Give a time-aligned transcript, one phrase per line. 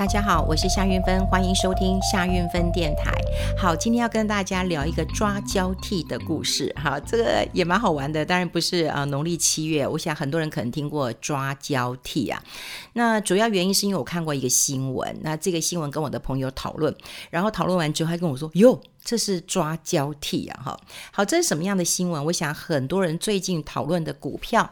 [0.00, 3.12] 大家好，我是夏运芬，欢迎收听夏运芬电台。
[3.54, 6.74] 好，今天要跟大家聊一个抓交替的故事。
[6.74, 12.42] 哈，这个也蛮好玩的，当然不是啊，农历七月，我想很多人可能听过抓交替啊。
[12.94, 16.96] 那主要原因是因为我看过一个新闻，那这个新闻跟我的朋友讨论，
[17.28, 20.80] 然后讨论完之后，他跟我说：“哟，这是抓交替啊！”哈，
[21.12, 22.24] 好，这是什么样的新闻？
[22.24, 24.70] 我想很多人最近讨论的股票。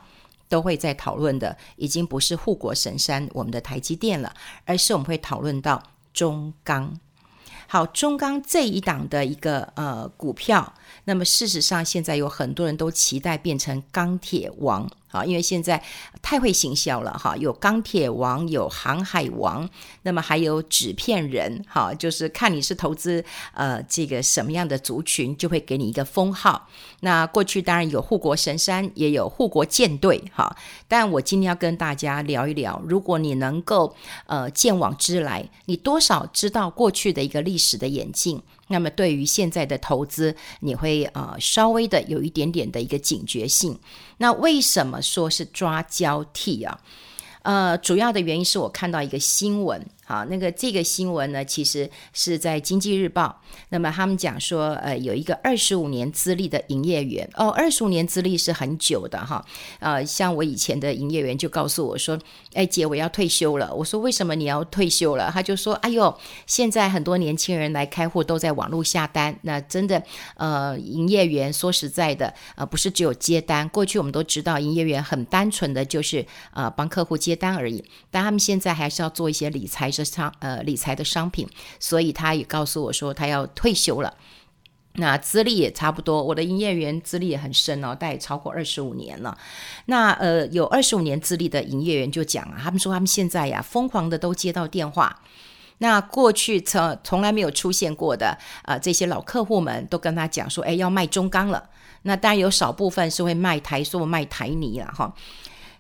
[0.48, 5.82] 都会在讨论的，已经不是护国神山我们的台积电了，而是我们会讨论到
[6.12, 6.98] 中钢。
[7.66, 10.73] 好，中钢这一档的一个呃股票，
[11.04, 14.90] 那么事实上现在有很多人都期待变成钢铁王。
[15.10, 15.82] 啊，因为现在
[16.20, 19.68] 太会行销了哈，有钢铁王，有航海王，
[20.02, 26.68] 那么还有纸片人，哈，就是看你是投资呃这个什么样的族群，就会给你一个封号。
[27.00, 30.54] 那过去当然有护国神山，也有护国舰队，哈。
[30.86, 33.95] 但我今天要跟大家聊一聊，如果你能够
[34.26, 38.43] 呃见往知来，你多少知道过去的一个历史的演进。
[38.69, 43.79] 那么对于现在的投资，你会呃稍微的有一点点的一个警觉性。
[44.19, 46.80] 那为什么说是抓交替啊？
[47.43, 49.85] 呃，主要的原因是我看到一个新闻。
[50.09, 53.42] 好，那个这个新闻呢，其实是在《经济日报》。
[53.68, 59.45] 那么他们讲说，呃，有一个二十五年资历的营业员哦，二十五年资历是很久的哈。
[59.80, 62.18] 呃，像我以前的营业员就告诉我说
[62.54, 70.03] ：“哎，姐，我要退休了。”我说：“为什么你要退休了？”他就说：“哎呦，现在很多年轻人来开户都在网络下单，那真的，
[70.37, 73.69] 呃，营业员说实在的，呃，不是只有接单。
[73.69, 81.49] 过去我们都知道，营业员很单纯的就是呃帮客户接单而已，但他们现在还是要做一些理财。”这商呃理财的商品，
[81.81, 84.15] 所以他也告诉我说他要退休了。
[84.93, 89.37] 那资历也差不多，我的营业员资历也很深哦，大概超过二十五年了。
[89.87, 95.21] 那呃有二十五年资历的营业员就讲啊，他们说他们现在呀疯狂的都接到电话。
[95.78, 98.28] 那过去从从来没有出现过的
[98.62, 101.69] 啊、呃，这些老客户们都跟他讲说，哎，要卖中钢了。
[102.03, 105.12] 那当然有少部分是会卖台塑、卖台泥了哈。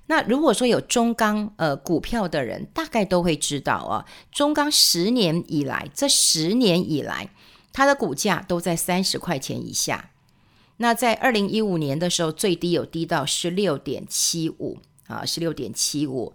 [0.08, 7.30] 那如果说有中钢呃股票的人，大概都会知道啊，中钢十年以来，这十年以来，
[7.72, 10.10] 它的股价都在三十块钱以下。
[10.78, 16.32] 那在二零一五年的时候，最低有低到十六点七五啊，十六点七五。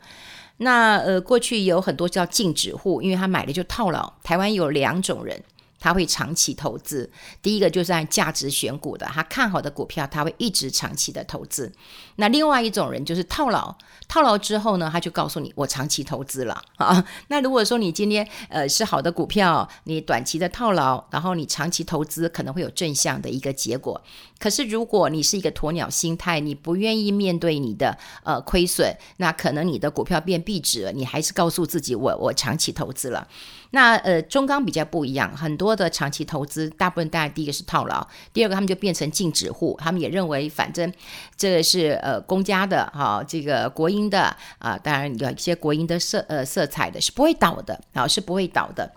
[0.57, 4.13] 那呃，过去有很多叫净值户，因为他买了就套牢。
[4.21, 5.43] 台湾有两种人。
[5.83, 7.11] 他会长期投资，
[7.41, 11.69] 第一个就是按价值选股的，他看好的股票，他会一直长期的投资。
[12.15, 13.75] 那另外一种人就是套牢，
[14.07, 17.05] 套牢之后呢，他就告诉你我长期投资了 啊。
[17.27, 24.01] 那如果说你今天呃是好的股票，你短期的套牢，然后你长期投资可能会有正向的一个结果。
[24.39, 33.27] 可是如果你是一个鸵鸟心态，你不愿意面对你的呃亏损，那可能你的股票变壁纸了，你还是告诉自己我我长期投资了。
[33.75, 40.93] 那呃，中钢比较不一样，很多的长期投资，大部分大家第一个是套牢，第二个他们就变成净值户，他们也认为反正
[41.35, 48.91] 这个是呃公家的哈、这个国营的啊、当然有一些国营的色呃色彩的是不会倒的啊、是不会倒的。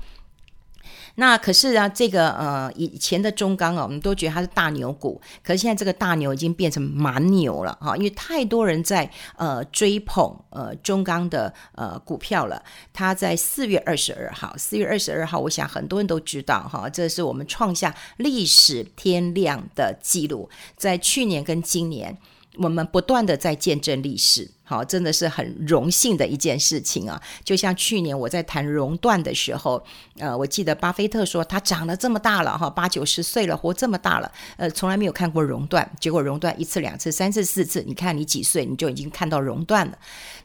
[1.18, 12.62] 那可是啊，这个呃以前的中钢啊，我们都觉得它是大牛股，可是现在这个大牛已经变成蛮牛了哈，因为太多人在呃追捧呃中钢的呃股票了。
[12.92, 22.16] 它在四月二十二号，四月二十二号，我想很多人都知道哈，这是我们创下历史天量的记录，在去年跟今年，
[22.58, 24.50] 我们不断的在见证历史。
[24.68, 27.22] 好，真的是很荣幸的一件事情啊！
[27.44, 29.80] 就像去年我在谈熔断的时候，
[30.18, 39.96] 呃，我记得巴菲特说他长了这么大了哈，八九十岁了，活这么大了，呃，从来没有看过熔断，结果熔断一次、两次、三次、四次，你看你几岁你就已经看到熔断了。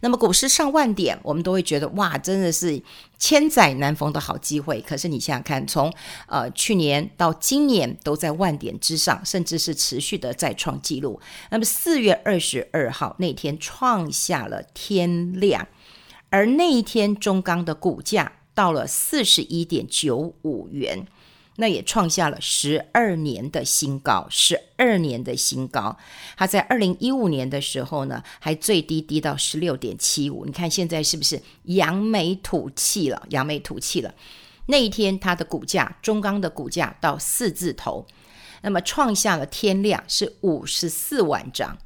[0.02, 2.82] 那么股市上万点，我们都会觉得哇，真的是
[3.18, 4.82] 千载难逢的好机会。
[4.82, 5.92] 可是你想想看，从
[6.28, 11.20] 呃去年到今年都在万点之上，甚至是持续的再创纪录。
[11.50, 15.68] 那么四月二十二号那天创下了天量，
[16.30, 21.06] 而那一天中钢的股价到了四十一点九五元，
[21.58, 25.96] 那也创下了十二年的新高，十二年的新高。
[26.38, 30.46] 它在二零一五年的时候呢，还最低低到十六点七五。
[30.46, 33.22] 你看现在是不是扬眉吐气了？
[33.30, 34.14] 扬眉吐气了。
[34.68, 38.08] 那一天它的股价，中钢的股价到四字头，
[38.62, 41.78] 那么创下了天量是五十四万张。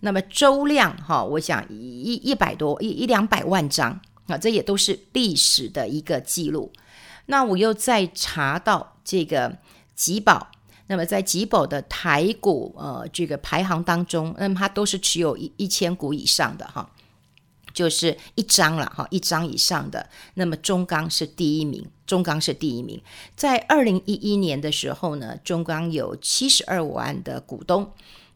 [0.00, 6.70] 那么周量哈，我想一一百多一一两百万张啊，这也都是历史的一个记录。
[7.30, 9.58] 那我又再查到这个
[9.94, 10.50] 吉宝，
[10.88, 16.90] 那么在吉宝的台股呃这个排行当中，那么它都是持有一一千股以上的哈。
[17.74, 23.00] 就是一张了哈，一张以上的，那么中钢是第一名，中钢是第一名。
[23.36, 27.92] 在二零一一年的时候呢，中钢有七十二万的股东，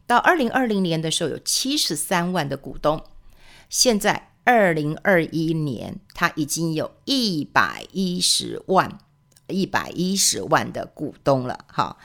[0.07, 3.03] 到二零二零年的时候有七十三万的股东，
[3.69, 8.99] 现在二零二一年它已经有一百一十万，
[9.47, 11.97] 一百一十万的股东了，哈。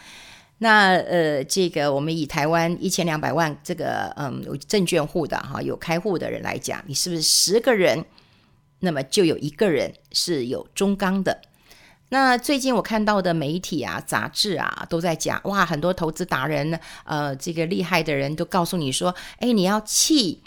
[0.58, 8.04] 那呃，这个我们以台湾一千两百万这个嗯有证券户的哈有开户的人来讲，你是不是十个人，
[8.80, 11.40] 那么就有一个人是有中钢的？
[12.08, 20.42] 那最近我看到的媒体啊、杂志啊都在讲，哇，很多投资达人呃，这个厉害的人都告诉你说，哎，你要弃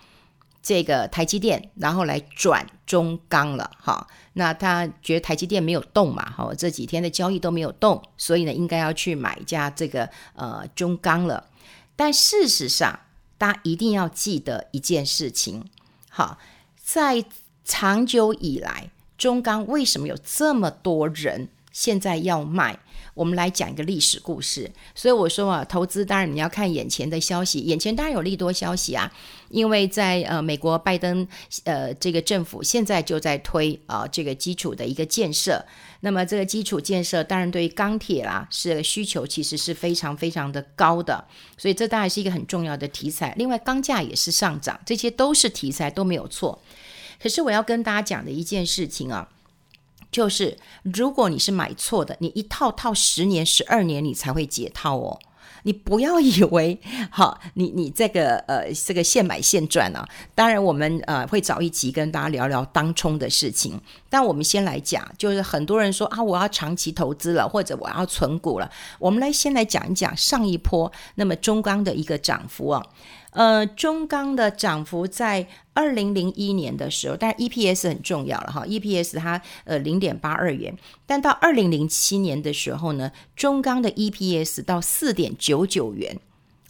[0.62, 4.08] 这个台积电，然后来转中钢了，哈。
[4.34, 11.46] 那他觉得台积电没有动嘛，哈，这几天的交易都没有动，所以呢，应该要去买一家这个呃中钢了。
[11.96, 13.00] 但事实上，
[13.38, 15.66] 大家一定要记得一件事情，
[16.10, 16.38] 好，
[16.82, 17.26] 在
[17.66, 22.80] 长久以来，中钢为什么有这么多人现在要卖？
[23.14, 29.12] 我们来讲一个历史故事，所以我说啊，投资当然你要看眼前的消息，眼前当然有利多消息啊，
[29.50, 31.28] 因为在呃美国拜登
[31.66, 35.64] 呃这个政府现在就在推啊、这个基础的一个建设，
[36.00, 41.26] 那么这个基础建设当然对于钢铁啦是需求其实是非常非常的高的，
[41.58, 43.36] 所以这当然是一个很重要的题材。
[43.38, 46.62] 另外钢价也是上涨，这些都是题材都没有错。
[47.22, 49.28] 可是我要跟大家讲的一件事情啊。
[50.12, 55.18] 就是，如果你是买错的，你一套套十年、十二年，你才会解套哦。
[55.64, 56.80] 你不要以为，
[57.12, 60.04] 好，你你这个呃，这个现买现赚啊。
[60.34, 63.80] 当然，我们呃会找一集跟大家聊聊当冲的事情。
[64.10, 68.68] 但我们先来讲，就是很多人说啊，我要长期投资了，或者我要存股了。
[68.98, 72.84] 我们来先来讲一讲上一波那么中钢的一个涨幅啊。
[73.32, 86.20] 呃，中钢的涨幅在二零零一年的时候，但 EPS 很重要了哈，EPS 它呃零点八二元，但到二零零七年的时候呢，中钢的 EPS 到四点九九元，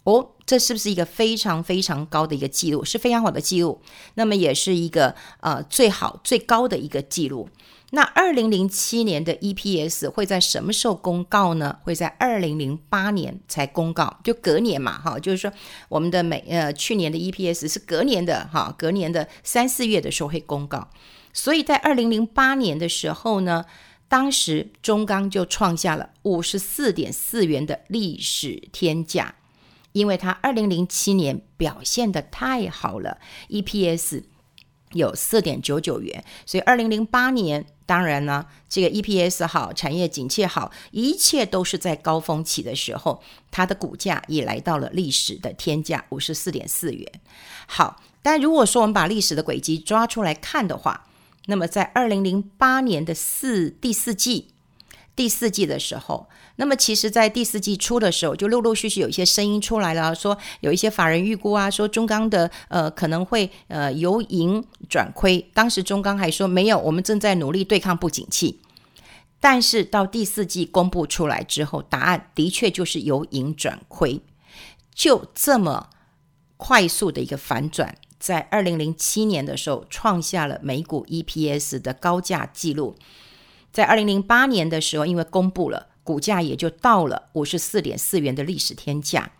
[0.04, 2.84] 哦，这是不是一个非常非常高的一个记录？
[2.84, 3.80] 是非常好的记录，
[4.14, 7.48] 那么也是一个呃最好最高的一个记录。
[7.94, 11.78] 那二零零七年的 EPS 会在什么时候公告呢？
[11.82, 15.52] 会在二零零八年才公告，就隔年嘛，哈，就是说
[15.90, 20.88] 我们的每呃去年的 EPS 是隔年的哈，隔年的三四月的时候会公告，
[21.34, 23.66] 所以在二零零八年的时候呢，
[24.08, 29.34] 当时中钢就创下了五十四点四元的历史天价，
[29.92, 33.18] 因为它二零零七年表现得太好了
[33.50, 34.22] ，EPS
[34.92, 37.64] 有四点九九元，所以二零零八年。
[37.84, 47.06] 当然呢，这个 EPS 好，产业景气好，一切都是在高峰期的时候，它的股价也来到了历史的天价五十四点四元。
[47.66, 51.06] 好，但如果说我们把历史的轨迹抓出来看的话，
[51.46, 54.51] 那么在二零零八年的四第四季。
[55.14, 56.26] 第四季的时候，
[56.56, 65.50] 那么其实，在第四季初的时候，就陆陆续续有一些声音出来了，说有一些法人预估啊，说中钢的呃可能会呃由盈转亏。
[65.52, 68.60] 当时中钢还说没有，我们正在努力对抗不景气。
[69.38, 74.22] 但是到第四季公布出来之后，答案的确就是由盈转亏，
[74.94, 75.90] 就这么
[76.56, 82.96] 快速的一个反转，在二零零七年的时候创下了每股 EPS 的高价纪录。
[83.72, 89.30] 在二零零八年的时候，因为公布了股价也就到了五十四点四元的历史天价，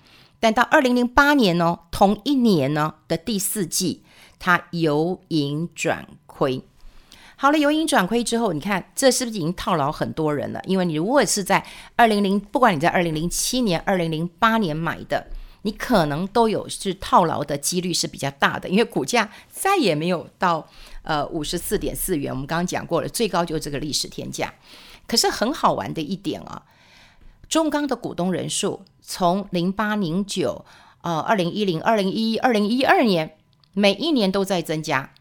[0.41, 4.03] 但到二零零八年呢，同一年呢的第四季，
[4.39, 6.62] 它由盈转亏。
[7.37, 10.62] 好了，由盈转亏之后，你看这是不是已经套牢很多人了？
[10.65, 15.27] 因为你如果是在二零零，不管你在二零零七年、二零零八年买的，
[15.62, 20.69] 你可能都有是套牢的几率是比较大的，因为股价再也没有到。
[21.03, 24.55] 呃，五十四点四元，我们刚刚讲过了，最高就是这个历史天价。
[25.07, 26.65] 可是很好玩的一点啊，
[27.49, 30.65] 中钢的股东人数从零八、零九、
[31.03, 33.37] 呃，二零一零、二零一一、二零一二年，
[33.73, 35.13] 每一年都在增加，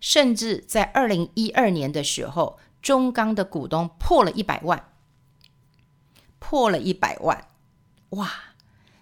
[0.00, 4.88] 甚至在二零一二年的时候，中钢的股东破了一百万，
[6.40, 7.46] 破了一百万，
[8.10, 8.30] 哇！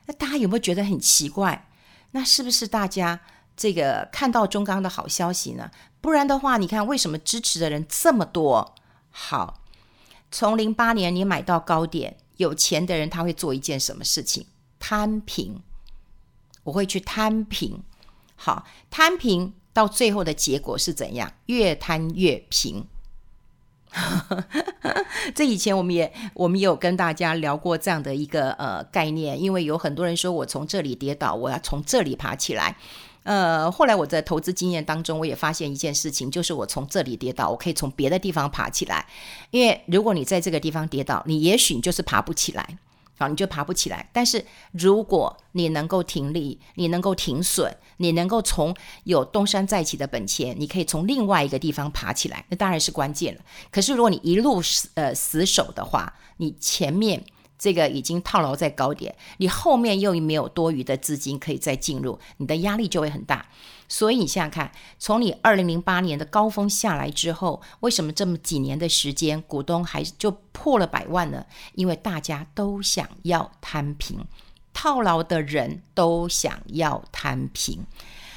[0.05, 1.67] 那大家有没有觉得很奇怪？
[2.11, 3.21] 那是不是大家？
[3.57, 5.69] 这个看到中钢的好消息呢？
[6.00, 8.75] 不然的话，你看为什么支持的人这么多？
[9.11, 9.61] 好，
[10.31, 14.47] 从零八年你买到高点，有钱的人他会做一件什么事情？
[14.78, 15.61] 摊平，
[16.62, 17.83] 我会去摊平。
[18.37, 21.33] 好，摊平到最后的结果是怎样？
[21.47, 22.87] 越摊越平。
[25.35, 32.76] 这以前我们也我们也有跟大家聊过这样的一个呃概念，因为有很多人说我从这里跌倒，我要从这里爬起来。
[33.25, 39.07] 呃，后来我在投资经验当中，我也发现一件事情，就是我从这里跌倒，我可以从别的地方爬起来。
[39.51, 42.79] 因为如果你在这个地方跌倒，你也许你就是爬不起来，
[43.19, 44.09] 好，你就爬不起来。
[44.13, 53.41] 但是如果你能够停利，你能够停损，你能够从有东山再起的本钱，你可以从另外一个地方爬起来，那当然是关键了。
[53.71, 57.23] 可是如果你一路死呃死守的话，你前面。
[57.59, 63.47] 这个已经套牢在高点，你后面又没有多余的资金可以再进入，你的压力就会很大。
[63.88, 71.45] 所以你想想看，从你二零零八年的高峰下来之后，为什么这么几年的时间，股东还就破了百万呢？
[71.75, 74.25] 因为大家都想要摊平，
[74.73, 77.85] 套牢的人都想要摊平。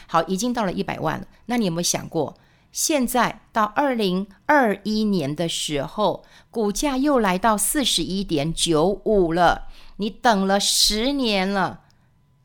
[0.08, 2.36] 好，已经到了一百万了，那你有没有想过？
[2.72, 9.68] 现在到二零二一年的时候，股价又来到四十一点九五了。
[9.98, 11.82] 你等了十年了，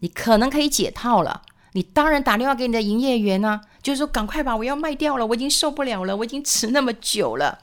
[0.01, 1.43] 你可能可以解套了。
[1.73, 7.61] 你当然打电话给你的营业员啊，就是说赶快吧，我要卖掉了，我已经受不了了，我已经持那么久了。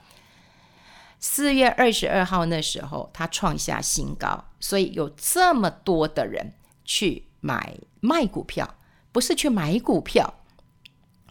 [1.20, 6.54] 四月二十二号那时候，它创下新高，所以有这么多的人
[6.86, 8.76] 去买卖股票，
[9.12, 10.34] 不是去买股票。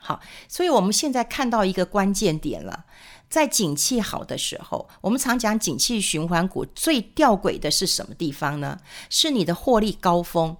[0.04, 2.84] 好，所以我们现在看到一个关键点了，
[3.30, 8.80] 在景气好的时候，我们常讲景气循环股最吊诡的是什么地方呢？
[9.08, 10.56] 是你的获利高峰，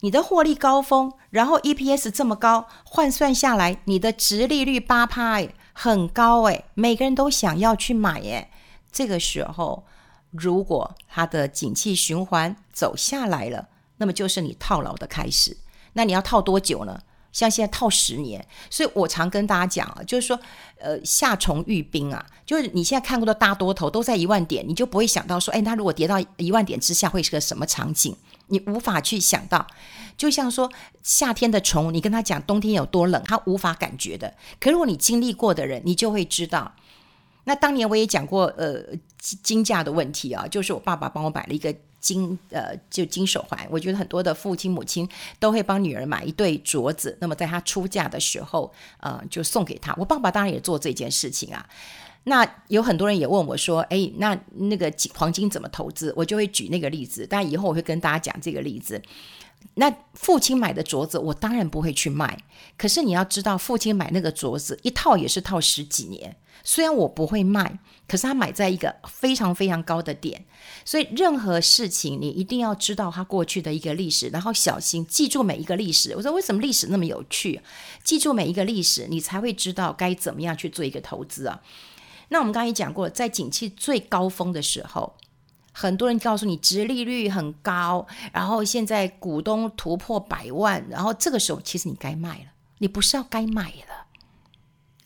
[0.00, 8.50] 你的获利高峰，然后 EPS 这么高，换算下来，你的殖利率八趴，哎，很高哎，每个人都想要去买哎，
[8.90, 9.84] 这个时候，
[10.30, 15.58] 如果它的景气循环走下来了，那么就是你套牢的开始，
[15.92, 16.98] 那你要套多久呢？
[17.32, 20.38] 像现在套十年，所以我常跟大家讲啊，就是说，
[20.78, 28.14] 呃，夏虫遇冰啊，就是你现在看过的大多头都在一万点，你就不会想到说，哎，它如果跌到一万点之下会是个什么场景？
[28.48, 29.66] 你无法去想到。
[30.16, 30.70] 就像说
[31.02, 34.34] 夏天的虫，你跟他讲冬天有多冷，他无法感觉的。
[34.60, 36.74] 可如果你经历过的人，你就会知道。
[37.44, 38.84] 那当年我也讲过，呃，
[39.42, 41.74] 金价的问题啊，就是我爸爸帮我买了一个。
[42.02, 49.94] 金呃，就金手环，我觉得很多的父亲母亲都会帮女儿买一对镯子，那么在她出嫁的时候，呃，就送给她。
[49.96, 51.66] 我爸爸当然也做这件事情啊。
[52.24, 59.00] 那有很多人也问我说：“哎，那那个黄金怎么投资？”我就会举那个例子，但以后我会跟大家讲这个例子。
[59.74, 62.36] 那父亲买的镯子，我当然不会去卖。
[62.76, 66.36] 可是你要知道，父亲买那个镯子一套也是套十几年。
[66.64, 70.44] 虽然我不会卖，可是他买在一个非常非常高的点。
[70.84, 76.14] 所以任何事情你一定要知道它过去的一个历史，然后小心记住每一个历史。
[76.16, 77.60] 我说为什么历史那么有趣？
[78.02, 81.60] 记住每一个历史，你才会知道该怎么样去做一个投资啊。
[82.28, 85.14] 那我们刚才也讲过，在景气最高峰的时候。
[85.74, 92.44] 很多人告诉你，殖利率很高，然后现在股东突破百万，然后这个时候其实你该卖了，
[92.76, 94.06] 你不是要该买了。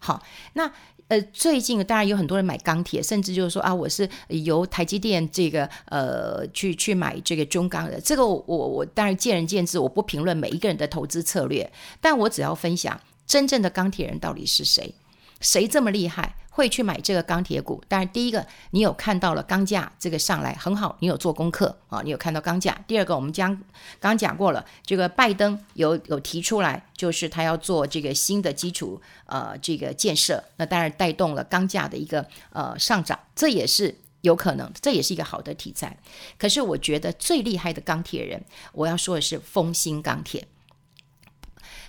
[0.01, 0.73] 好，那
[1.09, 11.71] 呃，最近当然有很多人买钢铁，甚至就是说啊，我是由台积电这个呃去去买这个中钢的，这个我我当然见仁见智，我不评论每一个人的投资策略，
[12.01, 14.95] 但我只要分享真正的钢铁人到底是谁，
[15.41, 16.35] 谁这么厉害。
[16.57, 22.83] 会去买这个钢铁股，当然第一个你有看到了钢价这个上来很好，你有做功课啊，你有看到钢价。
[22.87, 23.61] 第二个我们将
[24.01, 35.95] 刚讲过了，这个拜登有有提出来，就是他要做这个新的基础呃这个建设，那当然带动了钢价的一个呃上涨，这也是有可能，这也是一个好的题材。
[36.39, 40.49] 可是我觉得最厉害的钢铁人，我要说的是丰兴钢铁。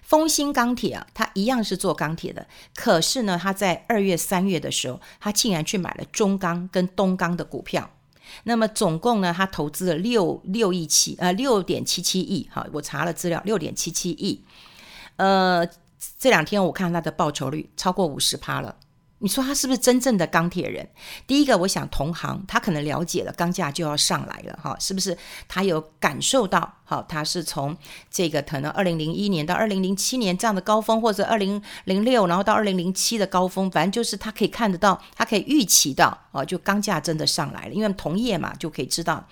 [0.08, 7.90] 丰兴钢铁啊，它一样是做钢铁的，可是呢，它在二月、三月的时候，它竟然去买了中钢跟东钢的股票。
[8.44, 12.48] 那么总共呢，他投资了六六亿七呃六点七七亿。
[12.50, 14.42] 哈，我查了资料，六点七七亿。
[15.18, 15.68] 呃，
[16.18, 18.76] 这两天我看他的报酬率超过五十趴了。
[19.20, 20.88] 你说他是不是真正的钢铁人？
[21.26, 25.18] 第一个，我想同行他可能了解了钢价就要上来了，哈，是不是？
[25.48, 27.76] 他有感受到，哈，他是从
[28.12, 39.28] 这个可能二零零一年到二零零七年这样的高峰，或者二零零六然后到二零零七的高峰，反正就是他可以看得到，他可以预期到，哦，就钢价真的上来了，因为同业嘛就可以知道。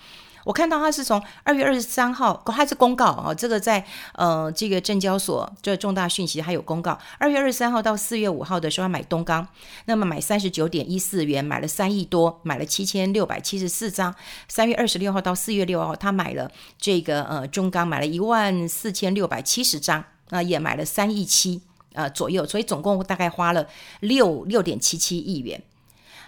[0.46, 3.84] 我看到他是从二月二十三号，他是公告啊，这个在
[4.14, 6.96] 呃这个证交所这重大讯息还有公告。
[7.18, 9.44] 二月二十三号到四月五号的时候，他买东钢，
[9.86, 14.14] 那么买三十九点一四元，买了三亿多，买了七千六百七十四张。
[14.46, 16.48] 三月二十六号到四月六号，他买了
[16.78, 20.06] 这个呃中钢，买了一万四千六百七十张，啊、
[20.38, 21.60] 呃、也买了三亿七
[21.94, 23.66] 呃左右，所以总共大概花了
[23.98, 25.60] 六六点七七亿元。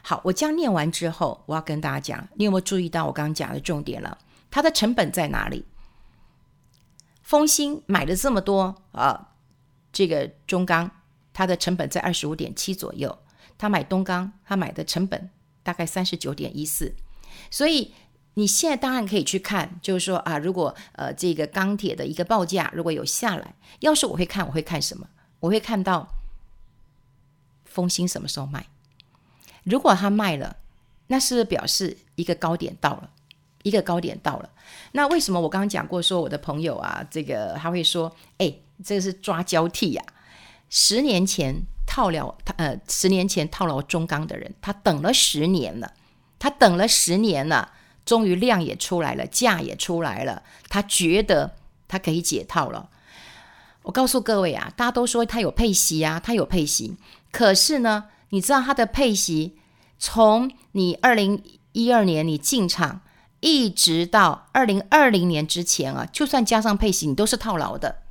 [0.03, 4.17] 好，我将念完之后，我要跟大家讲，你有没有注意到我刚刚讲的重点了？
[4.51, 5.65] 它的成本在哪里？
[7.23, 9.35] 丰兴买了这么多啊，
[9.93, 10.91] 这个中钢，
[11.35, 13.19] 它的成本在二十五点七左右，
[13.59, 15.29] 他买东钢，他买的成本
[15.63, 16.95] 大概三十九点一四，
[17.51, 17.93] 所以
[18.35, 25.07] 你现在当然可以去看，就是说啊，如果呃这个钢铁的一个报价如果有下来，要是我会看，我会看什么？
[25.41, 26.09] 我会看到
[27.67, 28.67] 丰兴什么时候卖？
[29.65, 30.57] 如果他卖了，
[31.07, 33.11] 那是不是表示一个高点到了？
[33.65, 34.49] 一个高点到了。
[34.93, 40.03] 那为什么我刚刚讲过说我的朋友啊，这个他会说，哎，这个是抓交替呀、
[40.71, 41.55] 十年前
[41.87, 45.93] 套牢他呃，十年前套牢中钢的人，他等了十年了，
[46.39, 47.73] 他等了十年了，
[48.07, 51.57] 终于量也出来了，价也出来了，他觉得
[51.89, 52.89] 他可以解套了。
[53.83, 56.97] 我告诉各位啊，大家都说他有配息啊，他有配息，
[57.33, 59.57] 可是呢，你知道他的配息
[59.99, 61.43] 从你二零
[61.73, 63.01] 一二年你进场，
[63.41, 68.03] 一直到二零二零年之前啊，就算加上配息，你都是套牢的。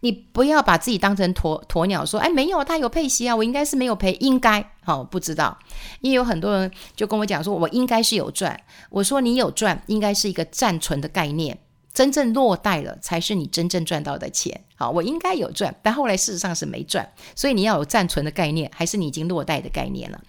[0.00, 5.58] 你不要把自己当成鸵鸵鸟，说，哎，没有，他有配息啊，我应该是没有赔，应该，好、哦，不知道，
[6.00, 8.58] 因为有很多人就跟我讲说，我应该是有赚。
[8.90, 11.58] 我说你有赚，应该是一个暂存的概念。
[11.94, 14.64] 真正落袋了，才是你真正赚到的钱。
[14.74, 20.20] 好，我应该有赚，但后来事实上是没赚，所以你要有暂存的概念，还是你已经落袋的概念了？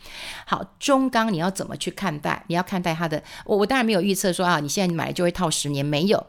[0.45, 2.45] 好，中钢你要怎么去看待？
[2.48, 6.27] 你要看待它的，我我当然没有预测说啊，你现在买就会套十年，没有。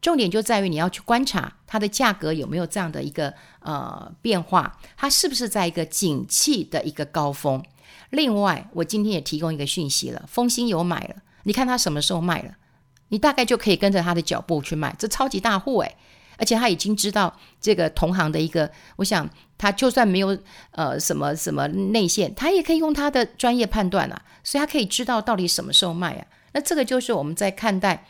[0.00, 7.60] 重点就在于你要去观察它的价格有没有这样的一个呃变化，它是不是在一个景气的一个高峰？
[8.10, 12.52] 另外，我今天也提供一个讯息了，风兴有买了，你看它什么时候卖了？
[13.08, 15.96] 你大概就可以跟着他的脚步去卖，这超级大户诶，
[16.36, 20.38] 而且他已经知道这个同行的一个，我想他就算没有
[20.72, 26.26] 呃什么什么内线，他也可以用他的专业判断啊，所以他可以知道到底什么时候卖啊。
[26.52, 28.06] 那这个就是我们在看待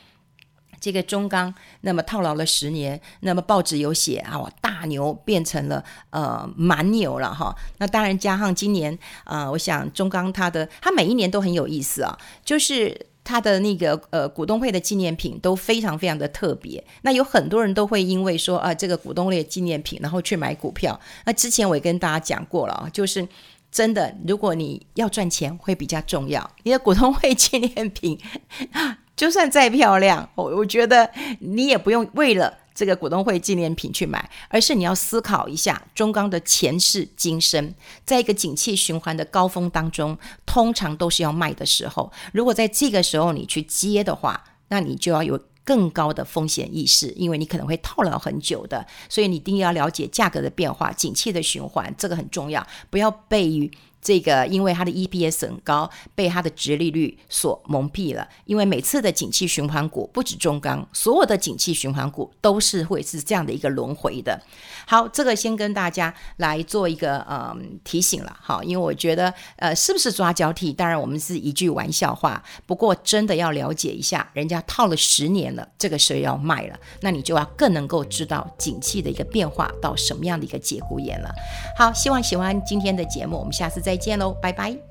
[0.81, 7.55] 这个中钢，那么套牢了十年，那么报纸有写啊，大牛变成了呃蛮牛了哈。
[7.79, 13.07] 那当然加上今年啊、我想中钢它的它每一年都很有意思啊，就是。
[13.29, 20.99] 他的那个呃股东会的纪念品都非常非常的特别，那有很多人都会因为说啊这个股东会纪念品，然后去买股票。
[21.27, 23.29] 那之前我也跟大家讲过了，就是
[23.71, 28.19] 真的，如果你要赚钱会比较重要，你的股东会纪念品
[29.15, 31.11] 就算再漂亮，我我觉得
[31.41, 32.57] 你也不用为了。
[32.79, 42.13] 这个股东会纪念品去买，而是你要思考一下中钢的前世今生，在一个景气循环的高峰当中，通常都是要卖的时候。
[42.33, 48.87] 如果在这个时候你去接的话，那你就要有更高的风险意识，因为你可能会套牢很久的。
[49.09, 53.69] 所以你一定要了解价格的变化、景气的循环，这个很重要，不要被。
[54.01, 58.27] 这个因为它的 EPS 很高，被它的直利率所蒙蔽了。
[58.45, 64.41] 因为每次的景气循环股，不止中钢，所有的景气循环股都是会是这样的一个轮回的。
[64.87, 68.35] 好，这个先跟大家来做一个呃提醒了。
[68.41, 72.43] 好，因为我觉得呃是不是抓交替，当然我们是一句玩笑话。
[72.65, 81.31] 不过真的要了解一下，人家套了十年了，这个时候要卖了，那你就要更能够知道景气的一个变化到什么样的一个节骨眼了。
[81.77, 83.88] 好，希望喜欢今天的节目，我们下次再。
[83.89, 84.88] 再见喽，拜拜。